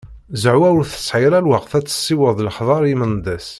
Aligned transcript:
Zehwa 0.41 0.67
ur 0.77 0.83
tesɛi 0.91 1.23
ara 1.27 1.45
lweqt 1.45 1.71
ad 1.77 1.85
tessiweḍ 1.85 2.37
lexbar 2.41 2.83
i 2.93 2.95
Mendas. 2.99 3.47